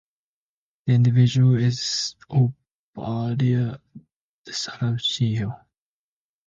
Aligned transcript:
The 0.87 0.95
individual 0.95 1.59
is 1.59 2.15
Obadiah 2.31 3.77
the 4.45 4.51
son 4.53 4.93
of 4.95 4.97
Jehiel. 4.97 5.55